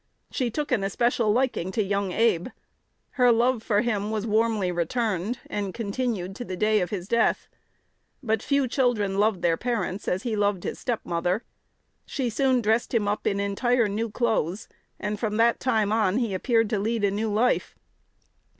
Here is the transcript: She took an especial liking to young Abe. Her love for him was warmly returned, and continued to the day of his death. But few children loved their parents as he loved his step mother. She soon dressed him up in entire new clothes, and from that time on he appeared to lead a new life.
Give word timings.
She 0.31 0.49
took 0.49 0.71
an 0.71 0.83
especial 0.83 1.31
liking 1.31 1.71
to 1.73 1.83
young 1.83 2.11
Abe. 2.11 2.47
Her 3.11 3.31
love 3.31 3.61
for 3.61 3.81
him 3.81 4.09
was 4.09 4.25
warmly 4.25 4.71
returned, 4.71 5.37
and 5.45 5.75
continued 5.75 6.35
to 6.37 6.43
the 6.43 6.57
day 6.57 6.81
of 6.81 6.89
his 6.89 7.07
death. 7.07 7.47
But 8.23 8.41
few 8.41 8.67
children 8.67 9.19
loved 9.19 9.43
their 9.43 9.57
parents 9.57 10.07
as 10.07 10.23
he 10.23 10.35
loved 10.35 10.63
his 10.63 10.79
step 10.79 11.01
mother. 11.03 11.43
She 12.07 12.31
soon 12.31 12.63
dressed 12.63 12.95
him 12.95 13.07
up 13.07 13.27
in 13.27 13.39
entire 13.39 13.87
new 13.87 14.09
clothes, 14.09 14.67
and 14.99 15.19
from 15.19 15.37
that 15.37 15.59
time 15.59 15.91
on 15.91 16.17
he 16.17 16.33
appeared 16.33 16.67
to 16.71 16.79
lead 16.79 17.03
a 17.03 17.11
new 17.11 17.31
life. 17.31 17.75